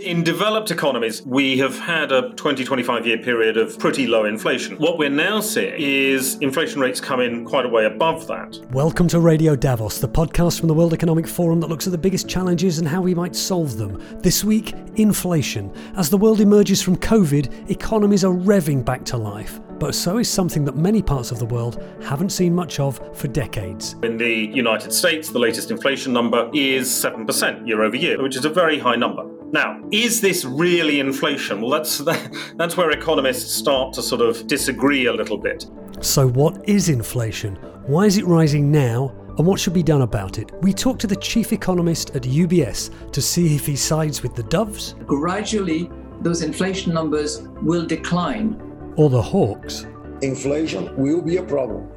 [0.00, 4.78] In developed economies, we have had a 20, 25 year period of pretty low inflation.
[4.78, 8.58] What we're now seeing is inflation rates come in quite a way above that.
[8.70, 11.98] Welcome to Radio Davos, the podcast from the World Economic Forum that looks at the
[11.98, 14.02] biggest challenges and how we might solve them.
[14.22, 15.70] This week, inflation.
[15.96, 20.28] As the world emerges from COVID, economies are revving back to life but so is
[20.28, 23.96] something that many parts of the world haven't seen much of for decades.
[24.02, 28.44] In the United States, the latest inflation number is 7% year over year, which is
[28.44, 29.24] a very high number.
[29.52, 31.60] Now, is this really inflation?
[31.60, 31.98] Well, that's
[32.56, 35.66] that's where economists start to sort of disagree a little bit.
[36.00, 37.56] So, what is inflation?
[37.86, 39.14] Why is it rising now?
[39.38, 40.50] And what should be done about it?
[40.60, 44.42] We talked to the chief economist at UBS to see if he sides with the
[44.44, 44.94] doves.
[45.06, 48.60] Gradually, those inflation numbers will decline.
[48.96, 49.86] Or the hawks.
[50.20, 51.88] Inflation will be a problem,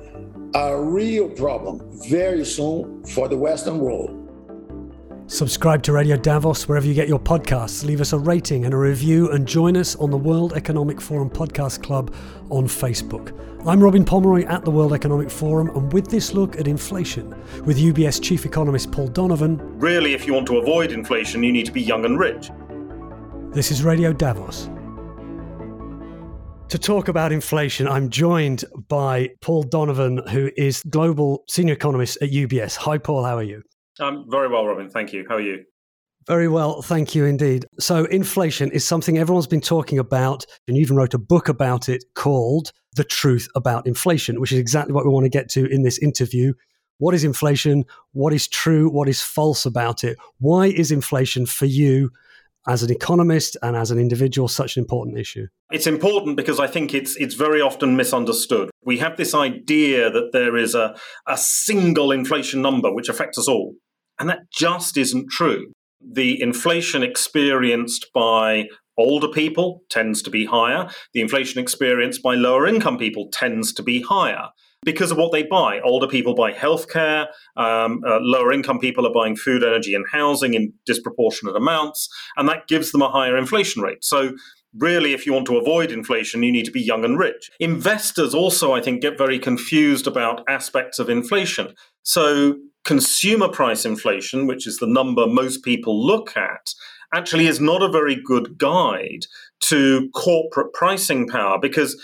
[0.56, 4.23] a real problem, very soon for the Western world.
[5.28, 7.86] Subscribe to Radio Davos wherever you get your podcasts.
[7.86, 11.30] Leave us a rating and a review and join us on the World Economic Forum
[11.30, 12.14] Podcast Club
[12.50, 13.32] on Facebook.
[13.66, 17.30] I'm Robin Pomeroy at the World Economic Forum, and with this look at inflation,
[17.64, 19.60] with UBS Chief Economist Paul Donovan.
[19.80, 22.52] Really, if you want to avoid inflation, you need to be young and rich.
[23.54, 24.70] This is Radio Davos.
[26.68, 32.32] To talk about inflation, I'm joined by Paul Donovan, who is Global Senior Economist at
[32.32, 32.76] UBS.
[32.76, 33.64] Hi, Paul, how are you?
[34.00, 34.90] I'm very well, Robin.
[34.90, 35.26] Thank you.
[35.28, 35.66] How are you?
[36.28, 37.66] Very well, thank you indeed.
[37.80, 41.90] So, inflation is something everyone's been talking about, and you even wrote a book about
[41.90, 45.66] it called The Truth About Inflation, which is exactly what we want to get to
[45.66, 46.54] in this interview.
[47.00, 47.84] What is inflation?
[48.14, 48.90] What is true?
[48.90, 50.18] What is false about it?
[50.40, 52.12] Why is inflation for you
[52.66, 55.48] as an economist and as an individual such an important issue?
[55.72, 58.70] It's important because I think it's it's very often misunderstood.
[58.86, 60.96] We have this idea that there is a,
[61.28, 63.76] a single inflation number which affects us all.
[64.20, 65.72] And that just isn't true.
[66.02, 68.66] The inflation experienced by
[68.98, 70.90] older people tends to be higher.
[71.14, 74.50] The inflation experienced by lower income people tends to be higher
[74.84, 75.80] because of what they buy.
[75.82, 80.54] Older people buy healthcare, um, uh, lower income people are buying food, energy, and housing
[80.54, 84.04] in disproportionate amounts, and that gives them a higher inflation rate.
[84.04, 84.34] So,
[84.76, 87.50] really, if you want to avoid inflation, you need to be young and rich.
[87.60, 91.74] Investors also, I think, get very confused about aspects of inflation.
[92.04, 96.74] So, consumer price inflation, which is the number most people look at,
[97.14, 99.26] actually is not a very good guide
[99.62, 102.02] to corporate pricing power because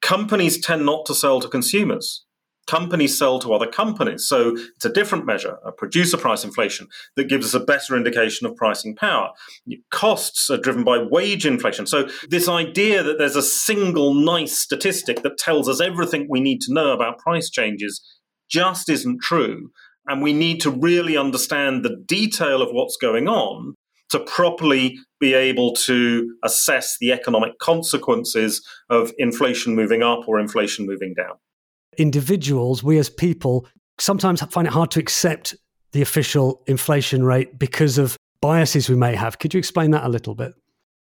[0.00, 2.24] companies tend not to sell to consumers.
[2.66, 4.26] Companies sell to other companies.
[4.26, 8.46] So it's a different measure, a producer price inflation, that gives us a better indication
[8.46, 9.32] of pricing power.
[9.90, 11.86] Costs are driven by wage inflation.
[11.86, 16.62] So this idea that there's a single nice statistic that tells us everything we need
[16.62, 18.00] to know about price changes
[18.48, 19.70] just isn't true.
[20.06, 23.74] And we need to really understand the detail of what's going on
[24.10, 30.86] to properly be able to assess the economic consequences of inflation moving up or inflation
[30.86, 31.34] moving down.
[31.96, 33.66] Individuals, we as people,
[33.98, 35.54] sometimes find it hard to accept
[35.92, 39.38] the official inflation rate because of biases we may have.
[39.38, 40.52] Could you explain that a little bit?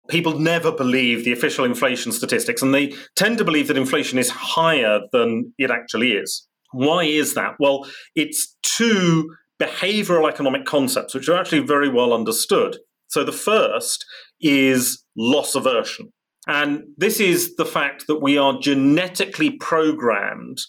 [0.07, 4.31] People never believe the official inflation statistics, and they tend to believe that inflation is
[4.31, 6.47] higher than it actually is.
[6.71, 7.55] Why is that?
[7.59, 12.77] Well, it's two behavioral economic concepts which are actually very well understood.
[13.07, 14.05] So the first
[14.39, 16.13] is loss aversion.
[16.47, 20.59] And this is the fact that we are genetically programmed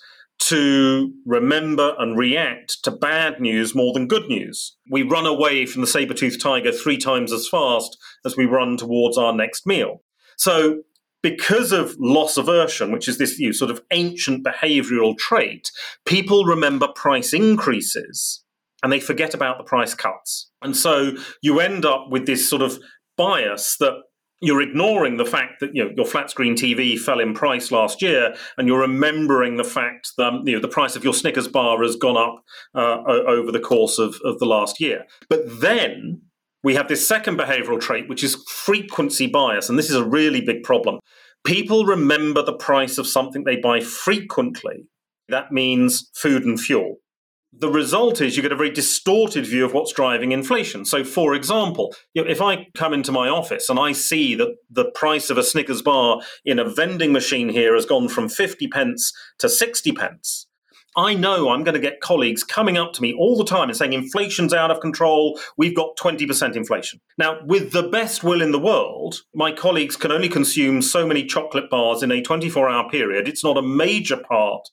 [0.40, 4.76] to remember and react to bad news more than good news.
[4.90, 8.76] We run away from the saber toothed tiger three times as fast as we run
[8.76, 10.02] towards our next meal.
[10.36, 10.82] So
[11.22, 15.70] because of loss aversion, which is this you know, sort of ancient behavioral trait,
[16.06, 18.42] people remember price increases
[18.82, 20.50] and they forget about the price cuts.
[20.62, 22.78] And so you end up with this sort of
[23.16, 23.94] bias that
[24.42, 28.00] you're ignoring the fact that you know your flat screen TV fell in price last
[28.00, 31.82] year, and you're remembering the fact that you know the price of your Snickers bar
[31.82, 32.42] has gone up
[32.74, 35.04] uh, over the course of, of the last year.
[35.28, 36.22] But then
[36.62, 39.68] we have this second behavioral trait, which is frequency bias.
[39.68, 41.00] And this is a really big problem.
[41.44, 44.86] People remember the price of something they buy frequently.
[45.28, 46.96] That means food and fuel.
[47.52, 50.84] The result is you get a very distorted view of what's driving inflation.
[50.84, 54.54] So, for example, you know, if I come into my office and I see that
[54.70, 58.68] the price of a Snickers bar in a vending machine here has gone from 50
[58.68, 60.46] pence to 60 pence,
[60.96, 63.76] I know I'm going to get colleagues coming up to me all the time and
[63.76, 65.38] saying inflation's out of control.
[65.56, 67.00] We've got 20% inflation.
[67.16, 71.24] Now, with the best will in the world, my colleagues can only consume so many
[71.24, 73.28] chocolate bars in a 24 hour period.
[73.28, 74.68] It's not a major part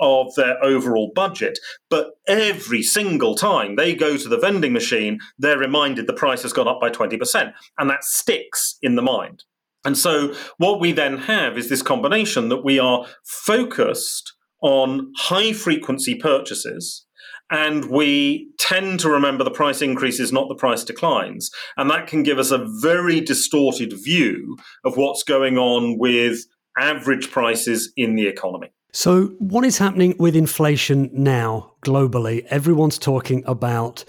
[0.00, 1.58] of their overall budget.
[1.88, 6.52] But every single time they go to the vending machine, they're reminded the price has
[6.52, 7.52] gone up by 20%.
[7.78, 9.44] And that sticks in the mind.
[9.84, 14.32] And so what we then have is this combination that we are focused
[14.62, 17.04] on high frequency purchases
[17.52, 21.50] and we tend to remember the price increases, not the price declines.
[21.76, 26.38] And that can give us a very distorted view of what's going on with
[26.78, 28.72] average prices in the economy.
[28.94, 32.44] So, what is happening with inflation now globally?
[32.46, 34.04] Everyone's talking about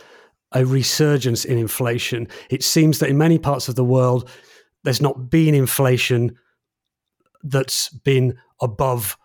[0.53, 2.27] a resurgence in inflation.
[2.49, 4.29] It seems that in many parts of the world,
[4.83, 6.37] there's not been inflation
[7.43, 9.17] that's been above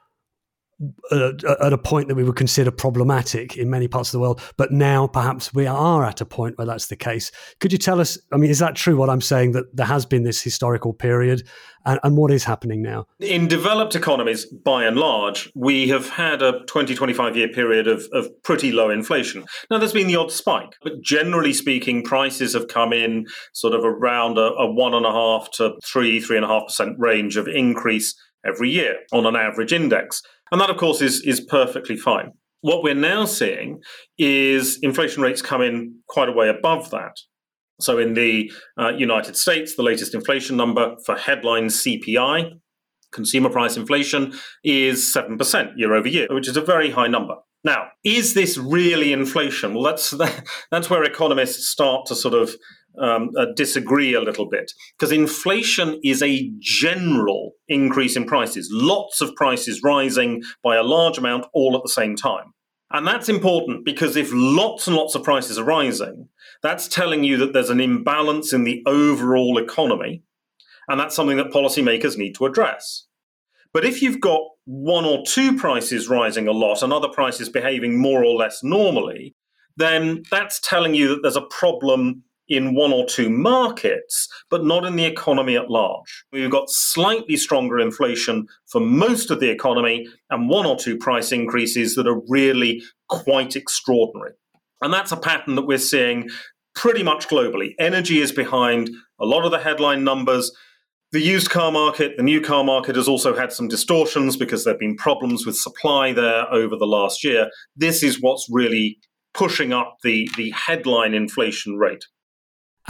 [1.11, 4.71] at a point that we would consider problematic in many parts of the world, but
[4.71, 7.33] now perhaps we are at a point where that's the case.
[7.61, 8.19] Could you tell us?
[8.33, 8.97] I mean, is that true?
[8.97, 11.47] What I'm saying that there has been this historical period,
[11.85, 13.07] and, and what is happening now?
[13.19, 18.07] In developed economies, by and large, we have had a 20, 25 year period of,
[18.13, 19.45] of pretty low inflation.
[19.71, 23.85] Now, there's been the odd spike, but generally speaking, prices have come in sort of
[23.85, 27.37] around a, a one and a half to three, three and a half percent range
[27.37, 28.15] of increase
[28.47, 30.23] every year on an average index.
[30.51, 32.33] And that, of course, is, is perfectly fine.
[32.61, 33.81] What we're now seeing
[34.19, 37.17] is inflation rates come in quite a way above that.
[37.81, 42.59] So in the uh, United States, the latest inflation number for headline CPI,
[43.13, 44.35] consumer price inflation,
[44.65, 47.35] is 7% year over year, which is a very high number.
[47.65, 49.75] Now, is this really inflation?
[49.75, 50.11] Well, that's
[50.71, 52.55] that's where economists start to sort of
[53.01, 59.21] um, uh, disagree a little bit because inflation is a general increase in prices, lots
[59.21, 62.53] of prices rising by a large amount all at the same time.
[62.91, 66.29] And that's important because if lots and lots of prices are rising,
[66.63, 70.23] that's telling you that there's an imbalance in the overall economy.
[70.89, 73.07] And that's something that policymakers need to address.
[73.75, 78.01] But if you've got one or two prices rising a lot and other prices behaving
[78.01, 79.35] more or less normally,
[79.77, 84.85] then that's telling you that there's a problem in one or two markets, but not
[84.85, 86.25] in the economy at large.
[86.33, 91.33] We've got slightly stronger inflation for most of the economy and one or two price
[91.33, 94.33] increases that are really quite extraordinary.
[94.81, 96.29] And that's a pattern that we're seeing
[96.75, 97.75] pretty much globally.
[97.79, 98.91] Energy is behind
[99.21, 100.53] a lot of the headline numbers.
[101.11, 104.75] The used car market, the new car market has also had some distortions because there
[104.75, 107.51] have been problems with supply there over the last year.
[107.77, 108.99] This is what's really
[109.35, 112.05] pushing up the, the headline inflation rate.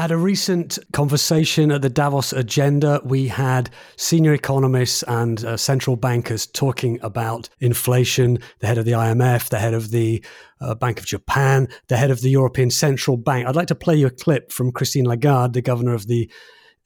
[0.00, 5.96] At a recent conversation at the Davos agenda, we had senior economists and uh, central
[5.96, 8.38] bankers talking about inflation.
[8.60, 10.24] The head of the IMF, the head of the
[10.60, 13.48] uh, Bank of Japan, the head of the European Central Bank.
[13.48, 16.30] I'd like to play you a clip from Christine Lagarde, the governor of the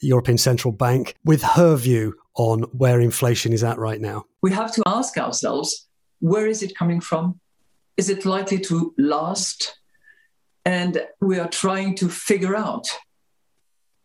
[0.01, 4.25] European Central Bank, with her view on where inflation is at right now.
[4.41, 5.87] We have to ask ourselves
[6.21, 7.39] where is it coming from?
[7.99, 9.82] Is it likely to last?
[10.65, 12.87] And we are trying to figure out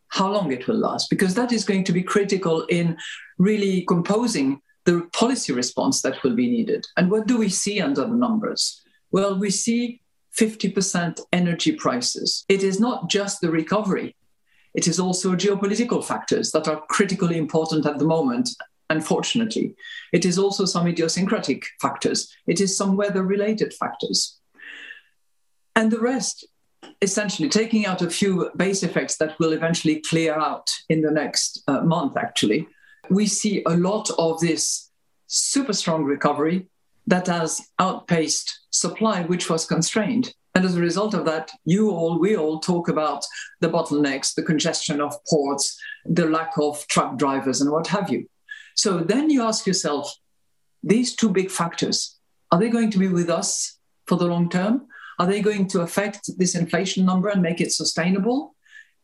[0.10, 2.98] how long it will last, because that is going to be critical in
[3.38, 6.86] really composing the policy response that will be needed.
[6.96, 8.82] And what do we see under the numbers?
[9.12, 10.02] Well, we see
[10.40, 12.46] 50% energy prices.
[12.48, 14.16] It is not just the recovery,
[14.74, 18.50] it is also geopolitical factors that are critically important at the moment.
[18.90, 19.76] Unfortunately,
[20.14, 22.32] it is also some idiosyncratic factors.
[22.46, 24.40] It is some weather related factors.
[25.78, 26.44] And the rest
[27.04, 31.62] essentially taking out a few base effects that will eventually clear out in the next
[31.68, 32.68] uh, month, actually,
[33.12, 34.90] we see a lot of this
[35.28, 36.66] super strong recovery
[37.06, 40.34] that has outpaced supply, which was constrained.
[40.56, 43.24] And as a result of that, you all, we all talk about
[43.62, 48.28] the bottlenecks, the congestion of ports, the lack of truck drivers, and what have you.
[48.76, 50.12] So then you ask yourself,
[50.82, 52.18] these two big factors,
[52.52, 54.88] are they going to be with us for the long term?
[55.20, 58.56] Are they going to affect this inflation number and make it sustainable?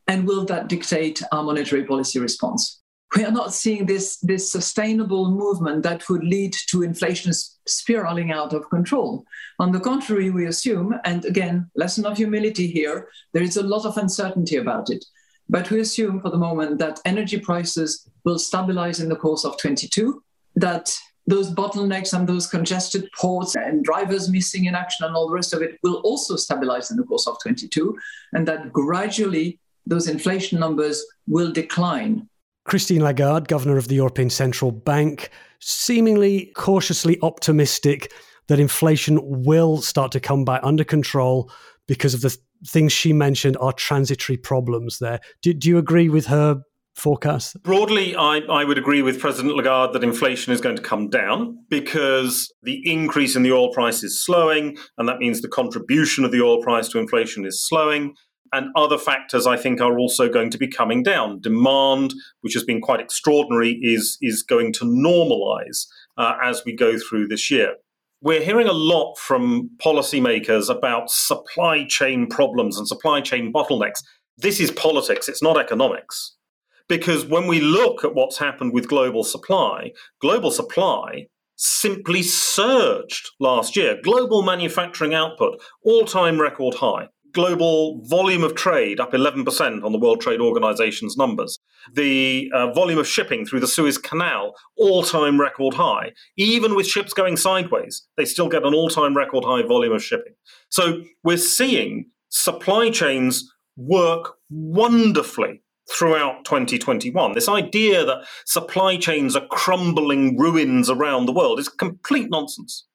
[0.08, 2.82] And will that dictate our monetary policy response?
[3.16, 7.32] We are not seeing this, this sustainable movement that would lead to inflation
[7.68, 9.24] spiraling out of control.
[9.60, 13.86] On the contrary, we assume, and again, lesson of humility here, there is a lot
[13.86, 15.06] of uncertainty about it.
[15.48, 19.58] But we assume for the moment that energy prices will stabilize in the course of
[19.60, 20.24] 22,
[20.56, 20.96] that
[21.28, 25.54] those bottlenecks and those congested ports and drivers missing in action and all the rest
[25.54, 27.98] of it will also stabilize in the course of 22
[28.34, 32.28] and that gradually those inflation numbers will decline
[32.66, 38.14] Christine Lagarde, governor of the European Central Bank, seemingly cautiously optimistic
[38.48, 41.52] that inflation will start to come back under control
[41.88, 45.20] because of the things she mentioned are transitory problems there.
[45.42, 46.62] Do, do you agree with her
[46.96, 47.62] forecast?
[47.64, 51.58] Broadly, I, I would agree with President Lagarde that inflation is going to come down
[51.70, 56.32] because the increase in the oil price is slowing, and that means the contribution of
[56.32, 58.16] the oil price to inflation is slowing.
[58.52, 61.42] And other factors, I think, are also going to be coming down.
[61.42, 66.98] Demand, which has been quite extraordinary, is, is going to normalize uh, as we go
[67.00, 67.76] through this year
[68.24, 74.02] we're hearing a lot from policymakers about supply chain problems and supply chain bottlenecks.
[74.38, 76.38] This is politics, it's not economics.
[76.88, 83.76] Because when we look at what's happened with global supply, global supply simply surged last
[83.76, 83.98] year.
[84.04, 89.98] Global manufacturing output, all time record high global volume of trade up 11% on the
[89.98, 91.60] World Trade Organization's numbers.
[91.92, 96.12] The uh, volume of shipping through the Suez Canal, all time record high.
[96.38, 100.04] Even with ships going sideways, they still get an all time record high volume of
[100.04, 100.34] shipping.
[100.70, 107.34] So we're seeing supply chains work wonderfully throughout 2021.
[107.34, 112.86] This idea that supply chains are crumbling ruins around the world is complete nonsense.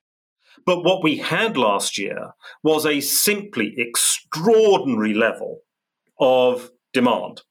[0.67, 5.61] But what we had last year was a simply extraordinary level
[6.19, 7.43] of demand.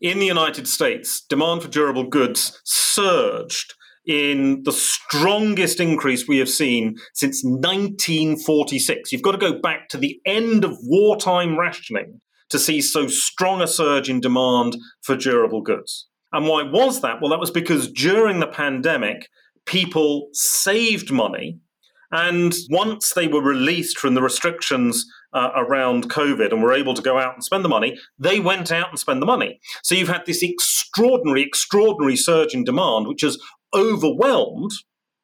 [0.00, 3.74] In the United States, demand for durable goods surged
[4.06, 9.12] in the strongest increase we have seen since 1946.
[9.12, 13.60] You've got to go back to the end of wartime rationing to see so strong
[13.60, 16.06] a surge in demand for durable goods.
[16.32, 17.20] And why was that?
[17.20, 19.28] Well, that was because during the pandemic,
[19.66, 21.58] people saved money
[22.12, 27.02] and once they were released from the restrictions uh, around COVID and were able to
[27.02, 29.60] go out and spend the money, they went out and spent the money.
[29.82, 33.38] So you've had this extraordinary, extraordinary surge in demand, which has
[33.72, 34.72] overwhelmed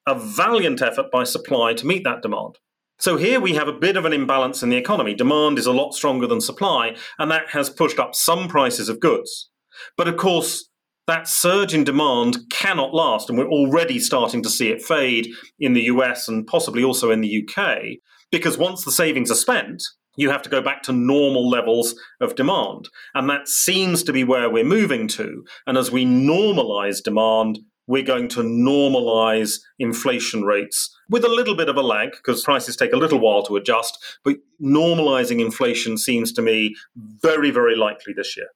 [0.07, 2.59] a valiant effort by supply to meet that demand.
[2.99, 5.15] So here we have a bit of an imbalance in the economy.
[5.15, 9.01] Demand is a lot stronger than supply, and that has pushed up some prices of
[9.01, 9.51] goods.
[9.97, 10.71] But of course,
[11.07, 13.29] that surge in demand cannot last.
[13.29, 15.29] And we're already starting to see it fade
[15.61, 17.99] in the US and possibly also in the UK,
[18.33, 19.83] because once the savings are spent,
[20.17, 22.89] you have to go back to normal levels of demand.
[23.15, 25.45] And that seems to be where we're moving to.
[25.67, 31.69] And as we normalize demand, we're going to normalize inflation rates with a little bit
[31.69, 34.03] of a lag because prices take a little while to adjust.
[34.25, 38.49] But normalizing inflation seems to me very, very likely this year.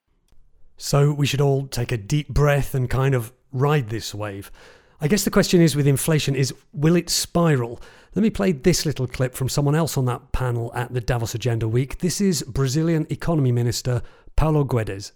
[0.77, 4.51] So we should all take a deep breath and kind of ride this wave.
[5.01, 7.81] I guess the question is with inflation is will it spiral?
[8.15, 11.35] Let me play this little clip from someone else on that panel at the Davos
[11.35, 11.99] Agenda Week.
[11.99, 14.03] This is Brazilian Economy Minister
[14.37, 15.13] Paulo Guedes.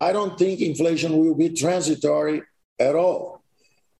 [0.00, 2.42] I don't think inflation will be transitory
[2.78, 3.42] at all.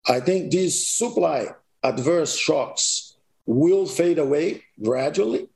[0.07, 1.49] I think these supply
[1.83, 5.49] adverse shocks will fade away gradually,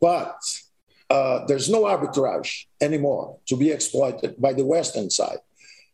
[0.00, 0.38] but
[1.08, 5.38] uh, there's no arbitrage anymore to be exploited by the Western side.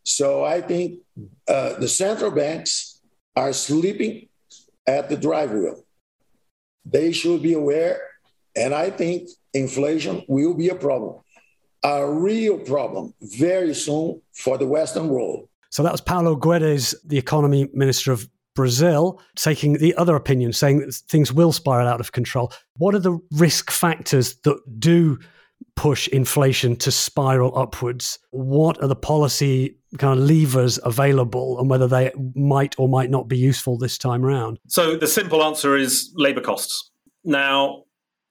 [0.04, 1.00] So I think
[1.46, 3.00] uh, the central banks
[3.36, 4.28] are sleeping
[4.86, 5.84] at the drive wheel.
[6.84, 8.00] They should be aware,
[8.56, 11.22] and I think inflation will be a problem,
[11.84, 15.48] a real problem very soon for the Western world.
[15.72, 20.80] So that was Paulo Guedes, the economy minister of Brazil taking the other opinion, saying
[20.80, 22.52] that things will spiral out of control.
[22.76, 25.18] What are the risk factors that do
[25.74, 28.18] push inflation to spiral upwards?
[28.32, 33.26] What are the policy kind of levers available and whether they might or might not
[33.26, 34.58] be useful this time around?
[34.68, 36.90] So the simple answer is labor costs.
[37.24, 37.84] Now,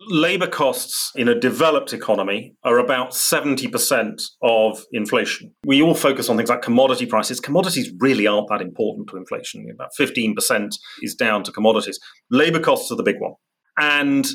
[0.07, 5.53] labor costs in a developed economy are about 70% of inflation.
[5.65, 7.39] We all focus on things like commodity prices.
[7.39, 9.67] Commodities really aren't that important to inflation.
[9.73, 11.99] About 15% is down to commodities.
[12.29, 13.33] Labor costs are the big one.
[13.77, 14.27] And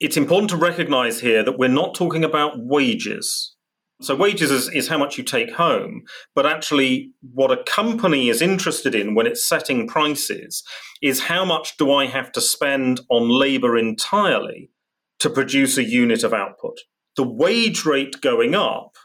[0.00, 3.54] it's important to recognize here that we're not talking about wages.
[4.00, 6.02] So, wages is, is how much you take home,
[6.34, 10.64] but actually, what a company is interested in when it's setting prices
[11.00, 14.71] is how much do I have to spend on labor entirely
[15.22, 16.78] to produce a unit of output.
[17.16, 18.96] The wage rate going up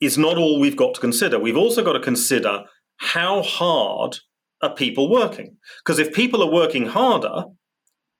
[0.00, 1.38] is not all we've got to consider.
[1.38, 2.64] We've also got to consider
[2.98, 4.18] how hard
[4.62, 5.56] are people working?
[5.84, 7.44] Because if people are working harder,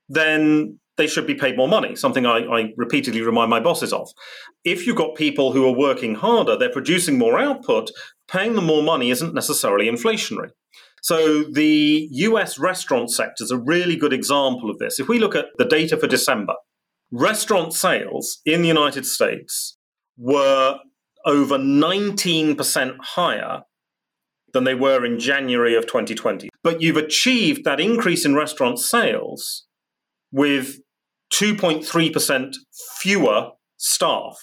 [0.08, 4.08] then they should be paid more money, something I, I, repeatedly remind my bosses of.
[4.64, 7.90] If you've got people who are working harder, they're producing more output,
[8.28, 10.50] paying them more money isn't necessarily inflationary.
[11.02, 14.98] So the US restaurant sector is a really good example of this.
[14.98, 16.54] If we look at the data for December,
[17.10, 19.76] restaurant sales in the United States
[20.16, 20.78] were
[21.24, 23.62] over 19% higher
[24.52, 26.48] than they were in January of 2020.
[26.62, 29.66] But you've achieved that increase in restaurant sales
[30.32, 30.78] with
[31.32, 32.54] 2.3%
[32.98, 34.36] fewer staff.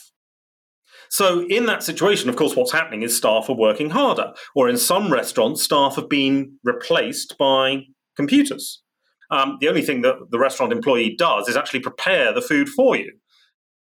[1.09, 4.77] So, in that situation, of course, what's happening is staff are working harder, or in
[4.77, 7.83] some restaurants, staff have been replaced by
[8.17, 8.81] computers.
[9.29, 12.95] Um, the only thing that the restaurant employee does is actually prepare the food for
[12.95, 13.11] you.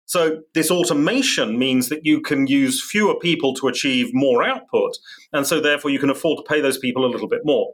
[0.07, 4.93] So, this automation means that you can use fewer people to achieve more output,
[5.33, 7.73] and so therefore you can afford to pay those people a little bit more.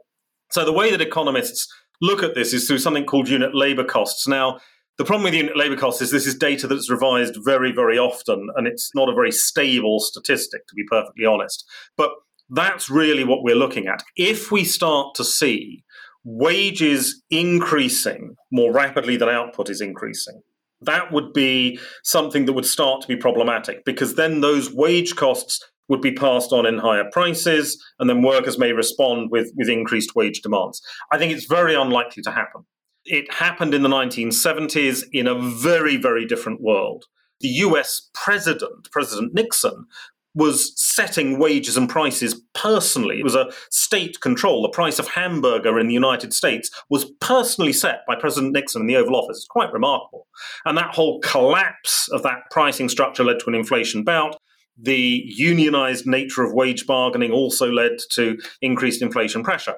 [0.51, 1.67] So, the way that economists
[2.01, 4.27] look at this is through something called unit labor costs.
[4.27, 4.59] Now,
[4.97, 8.49] the problem with unit labor costs is this is data that's revised very, very often,
[8.55, 11.65] and it's not a very stable statistic, to be perfectly honest.
[11.97, 12.11] But
[12.49, 14.03] that's really what we're looking at.
[14.15, 15.83] If we start to see
[16.23, 20.41] wages increasing more rapidly than output is increasing,
[20.81, 25.63] that would be something that would start to be problematic because then those wage costs
[25.91, 30.15] would be passed on in higher prices, and then workers may respond with, with increased
[30.15, 30.81] wage demands.
[31.11, 32.61] I think it's very unlikely to happen.
[33.03, 37.05] It happened in the 1970s in a very, very different world.
[37.41, 39.85] The US president, President Nixon,
[40.33, 43.19] was setting wages and prices personally.
[43.19, 44.61] It was a state control.
[44.61, 48.87] The price of hamburger in the United States was personally set by President Nixon in
[48.87, 49.37] the Oval Office.
[49.37, 50.27] It's quite remarkable.
[50.65, 54.37] And that whole collapse of that pricing structure led to an inflation bout.
[54.81, 59.75] The unionized nature of wage bargaining also led to increased inflation pressure.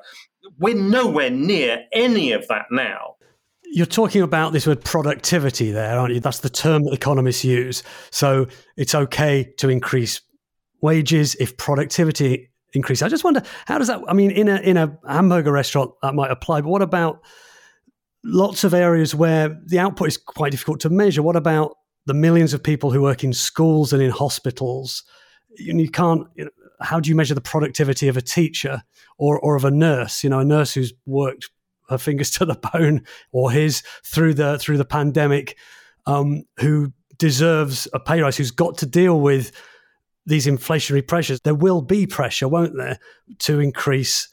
[0.60, 3.16] We're nowhere near any of that now.
[3.66, 6.20] You're talking about this word productivity there, aren't you?
[6.20, 7.82] That's the term that economists use.
[8.12, 8.46] So
[8.78, 10.22] it's okay to increase
[10.84, 13.02] wages if productivity increases.
[13.02, 14.02] I just wonder how does that?
[14.08, 17.22] I mean, in a in a hamburger restaurant that might apply, but what about
[18.24, 21.24] lots of areas where the output is quite difficult to measure?
[21.24, 25.04] What about the millions of people who work in schools and in hospitals?
[25.58, 26.28] You, you can't.
[26.36, 28.84] You know, how do you measure the productivity of a teacher
[29.18, 30.24] or or of a nurse?
[30.24, 31.50] You know, a nurse who's worked
[31.90, 35.58] her fingers to the bone or his through the through the pandemic,
[36.06, 39.54] um, who deserves a pay rise, who's got to deal with
[40.26, 43.00] these inflationary pressures, there will be pressure, won't there,
[43.40, 44.30] to increase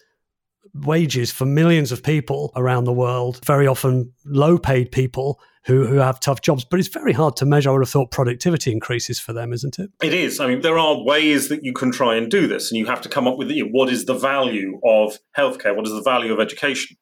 [0.75, 5.97] wages for millions of people around the world, very often low paid people who, who
[5.97, 6.65] have tough jobs.
[6.65, 7.71] But it's very hard to measure.
[7.71, 9.91] I would have thought productivity increases for them, isn't it?
[10.03, 10.41] It is.
[10.41, 13.01] I mean, there are ways that you can try and do this, and you have
[13.03, 15.75] to come up with you know, what is the value of healthcare?
[15.75, 16.97] What is the value of education?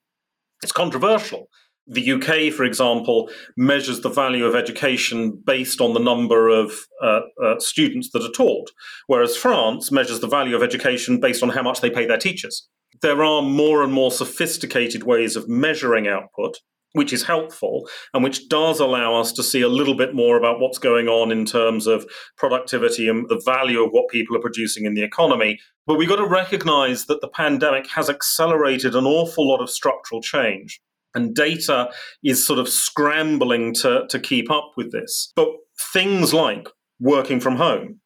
[0.61, 1.47] It's controversial
[1.89, 6.71] the UK, for example, measures the value of education based on the number of
[7.01, 8.69] uh, uh, students that are taught,
[9.07, 12.67] whereas France measures the value of education based on how much they pay their teachers.
[13.01, 16.57] There are more and more sophisticated ways of measuring output,
[16.93, 20.59] which is helpful and which does allow us to see a little bit more about
[20.59, 22.05] what's going on in terms of
[22.37, 25.59] productivity and the value of what people are producing in the economy.
[25.87, 30.21] But we've got to recognize that the pandemic has accelerated an awful lot of structural
[30.21, 30.81] change
[31.15, 31.89] and data
[32.23, 35.31] is sort of scrambling to, to keep up with this.
[35.35, 35.49] But
[35.93, 36.67] things like
[36.99, 37.99] working from home,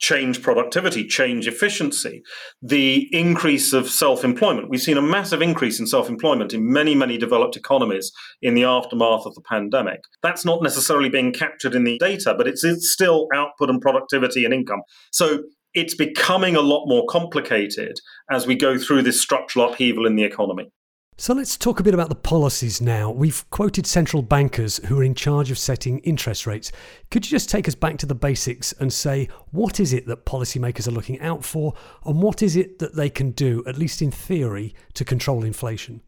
[0.00, 2.22] change productivity, change efficiency,
[2.62, 4.70] the increase of self employment.
[4.70, 8.10] We've seen a massive increase in self employment in many, many developed economies
[8.42, 10.00] in the aftermath of the pandemic.
[10.22, 14.44] That's not necessarily being captured in the data, but it's, it's still output and productivity
[14.44, 14.82] and income.
[15.12, 15.42] So
[15.74, 20.24] it's becoming a lot more complicated as we go through this structural upheaval in the
[20.24, 20.72] economy.
[21.20, 23.10] So let's talk a bit about the policies now.
[23.10, 26.72] We've quoted central bankers who are in charge of setting interest rates.
[27.10, 30.24] Could you just take us back to the basics and say what is it that
[30.24, 31.74] policymakers are looking out for
[32.06, 36.00] and what is it that they can do, at least in theory, to control inflation?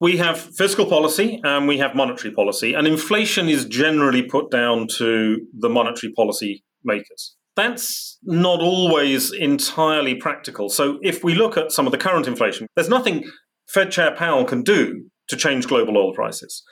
[0.00, 4.86] We have fiscal policy and we have monetary policy, and inflation is generally put down
[4.98, 7.34] to the monetary policy makers.
[7.56, 10.68] That's not always entirely practical.
[10.68, 13.24] So, if we look at some of the current inflation, there's nothing
[13.68, 16.62] Fed Chair Powell can do to change global oil prices.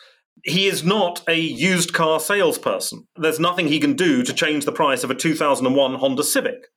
[0.44, 3.06] He is not a used car salesperson.
[3.16, 6.68] There's nothing he can do to change the price of a 2001 Honda Civic.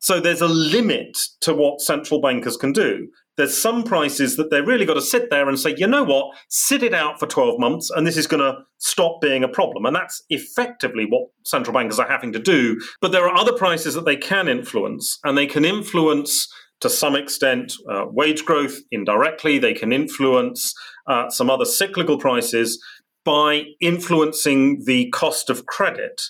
[0.00, 3.08] So there's a limit to what central bankers can do.
[3.36, 6.36] There's some prices that they've really got to sit there and say, you know what,
[6.48, 9.86] sit it out for 12 months and this is going to stop being a problem.
[9.86, 12.80] And that's effectively what central bankers are having to do.
[13.00, 16.48] But there are other prices that they can influence, and they can influence
[16.80, 19.58] to some extent uh, wage growth indirectly.
[19.58, 20.74] They can influence
[21.06, 22.82] uh, some other cyclical prices
[23.24, 26.22] by influencing the cost of credit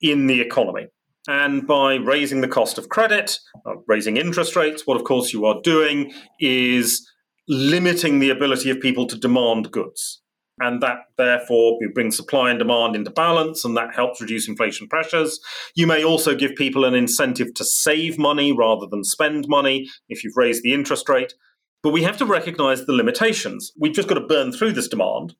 [0.00, 0.86] in the economy.
[1.26, 5.46] And by raising the cost of credit, uh, raising interest rates, what of course you
[5.46, 7.08] are doing is
[7.48, 10.20] limiting the ability of people to demand goods
[10.60, 15.40] and that therefore brings supply and demand into balance and that helps reduce inflation pressures.
[15.74, 20.22] You may also give people an incentive to save money rather than spend money if
[20.22, 21.34] you've raised the interest rate.
[21.82, 23.72] But we have to recognize the limitations.
[23.78, 25.34] We've just got to burn through this demand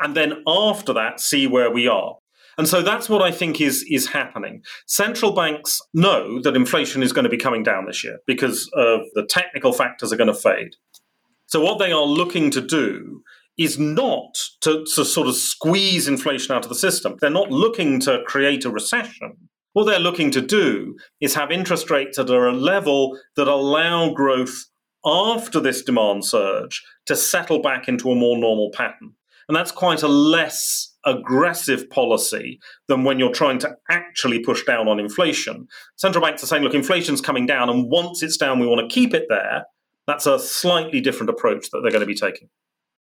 [0.00, 2.16] and then after that see where we are.
[2.58, 4.62] And so that's what I think is, is happening.
[4.86, 9.02] Central banks know that inflation is going to be coming down this year because of
[9.14, 10.74] the technical factors are going to fade.
[11.46, 13.22] So what they are looking to do
[13.60, 17.16] is not to, to sort of squeeze inflation out of the system.
[17.20, 19.36] They're not looking to create a recession.
[19.74, 24.64] What they're looking to do is have interest rates at a level that allow growth
[25.04, 29.12] after this demand surge to settle back into a more normal pattern.
[29.46, 34.88] And that's quite a less aggressive policy than when you're trying to actually push down
[34.88, 35.66] on inflation.
[35.96, 38.94] Central banks are saying, look, inflation's coming down, and once it's down, we want to
[38.94, 39.64] keep it there.
[40.06, 42.48] That's a slightly different approach that they're going to be taking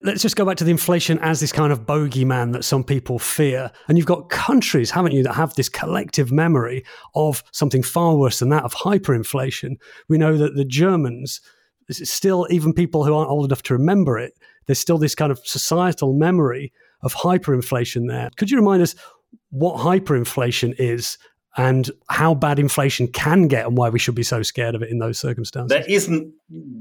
[0.05, 3.19] let's just go back to the inflation as this kind of bogeyman that some people
[3.19, 3.71] fear.
[3.89, 8.39] And you've got countries, haven't you, that have this collective memory of something far worse
[8.41, 9.77] than that of hyperinflation.
[10.09, 11.41] We know that the Germans,
[11.91, 14.35] still, even people who aren't old enough to remember it,
[14.67, 16.71] there's still this kind of societal memory
[17.03, 18.29] of hyperinflation there.
[18.37, 18.95] Could you remind us
[19.51, 21.17] what hyperinflation is
[21.57, 24.91] and how bad inflation can get and why we should be so scared of it
[24.91, 25.69] in those circumstances?
[25.69, 26.33] There isn't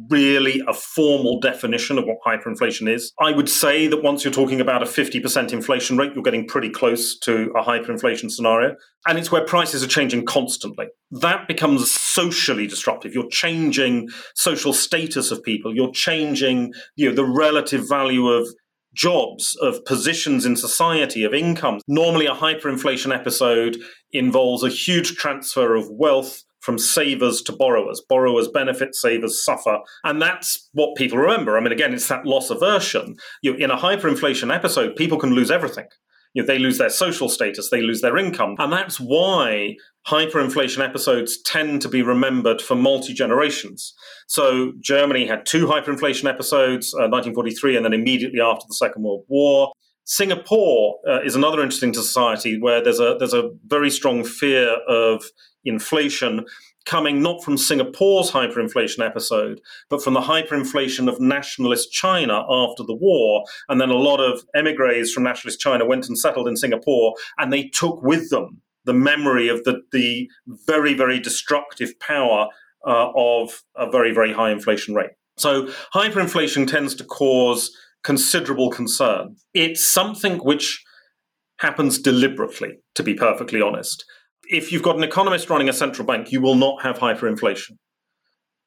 [0.09, 3.13] really a formal definition of what hyperinflation is.
[3.19, 6.69] I would say that once you're talking about a 50% inflation rate, you're getting pretty
[6.69, 8.75] close to a hyperinflation scenario.
[9.05, 10.87] And it's where prices are changing constantly.
[11.11, 13.13] That becomes socially disruptive.
[13.13, 15.75] You're changing social status of people.
[15.75, 18.47] You're changing you know, the relative value of
[18.93, 21.79] jobs, of positions in society, of income.
[21.87, 23.77] Normally, a hyperinflation episode
[24.11, 28.01] involves a huge transfer of wealth from savers to borrowers.
[28.07, 29.79] Borrowers benefit, savers suffer.
[30.05, 31.57] And that's what people remember.
[31.57, 33.17] I mean, again, it's that loss aversion.
[33.41, 35.85] You in a hyperinflation episode, people can lose everything.
[36.33, 38.55] You know, they lose their social status, they lose their income.
[38.57, 39.75] And that's why
[40.07, 43.93] hyperinflation episodes tend to be remembered for multi generations.
[44.27, 49.25] So Germany had two hyperinflation episodes, uh, 1943 and then immediately after the Second World
[49.27, 49.71] War.
[50.05, 55.23] Singapore uh, is another interesting society where there's a there's a very strong fear of
[55.63, 56.43] inflation
[56.85, 62.95] coming not from Singapore's hyperinflation episode, but from the hyperinflation of nationalist China after the
[62.95, 63.43] war.
[63.69, 67.51] And then a lot of emigres from nationalist China went and settled in Singapore, and
[67.51, 70.29] they took with them the memory of the, the
[70.67, 72.47] very, very destructive power
[72.85, 75.11] uh, of a very, very high inflation rate.
[75.37, 79.37] So hyperinflation tends to cause considerable concern.
[79.53, 80.83] It's something which
[81.57, 84.03] happens deliberately, to be perfectly honest.
[84.53, 87.71] If you've got an economist running a central bank, you will not have hyperinflation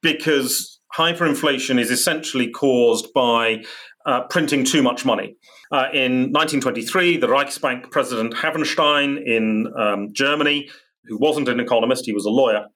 [0.02, 3.62] because hyperinflation is essentially caused by
[4.04, 5.36] uh, printing too much money.
[5.70, 10.68] Uh, in 1923, the Reichsbank president Havenstein in um, Germany,
[11.04, 12.66] who wasn't an economist, he was a lawyer,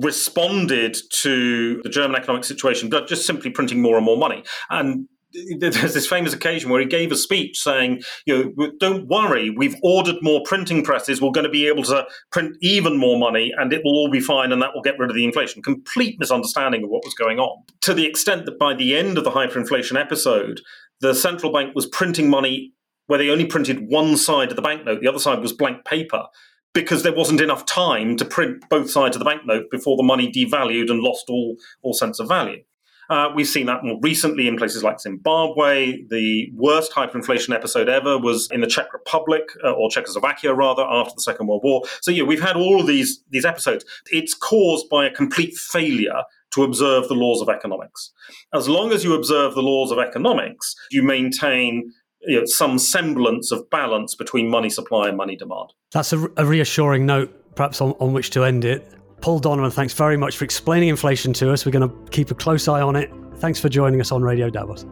[0.00, 4.44] responded to the German economic situation, by just simply printing more and more money.
[4.68, 9.50] And there's this famous occasion where he gave a speech saying, you know, don't worry,
[9.50, 11.20] we've ordered more printing presses.
[11.20, 14.20] We're going to be able to print even more money and it will all be
[14.20, 15.62] fine and that will get rid of the inflation.
[15.62, 17.62] Complete misunderstanding of what was going on.
[17.82, 20.60] To the extent that by the end of the hyperinflation episode,
[21.00, 22.72] the central bank was printing money
[23.06, 26.24] where they only printed one side of the banknote, the other side was blank paper.
[26.72, 30.30] Because there wasn't enough time to print both sides of the banknote before the money
[30.30, 32.62] devalued and lost all, all sense of value.
[33.10, 36.04] Uh, we've seen that more recently in places like Zimbabwe.
[36.08, 41.14] The worst hyperinflation episode ever was in the Czech Republic, uh, or Czechoslovakia rather, after
[41.16, 41.82] the Second World War.
[42.02, 43.84] So yeah, we've had all of these these episodes.
[44.12, 48.12] It's caused by a complete failure to observe the laws of economics.
[48.54, 51.92] As long as you observe the laws of economics, you maintain
[52.22, 55.72] you know, some semblance of balance between money supply and money demand.
[55.92, 58.92] That's a, a reassuring note, perhaps on, on which to end it.
[59.20, 61.66] Paul Donovan, thanks very much for explaining inflation to us.
[61.66, 63.10] We're going to keep a close eye on it.
[63.36, 64.86] Thanks for joining us on Radio Davos.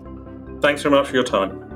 [0.60, 1.67] Thanks very much for your time.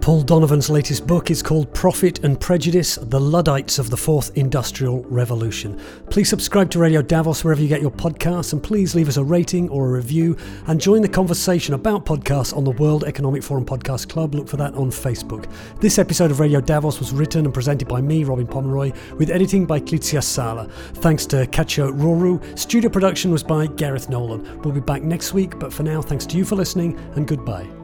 [0.00, 5.02] Paul Donovan's latest book is called Profit and Prejudice The Luddites of the Fourth Industrial
[5.04, 5.78] Revolution.
[6.08, 9.22] Please subscribe to Radio Davos wherever you get your podcasts and please leave us a
[9.22, 13.66] rating or a review and join the conversation about podcasts on the World Economic Forum
[13.66, 14.34] Podcast Club.
[14.34, 15.52] Look for that on Facebook.
[15.80, 19.66] This episode of Radio Davos was written and presented by me, Robin Pomeroy, with editing
[19.66, 20.66] by Klitsia Sala.
[20.94, 22.58] Thanks to Kacho Roru.
[22.58, 24.62] Studio production was by Gareth Nolan.
[24.62, 27.79] We'll be back next week, but for now, thanks to you for listening and goodbye.